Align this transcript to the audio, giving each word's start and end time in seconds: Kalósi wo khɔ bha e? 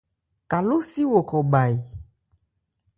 Kalósi 0.49 1.01
wo 1.11 1.19
khɔ 1.29 1.39
bha 1.51 1.61
e? 1.73 1.75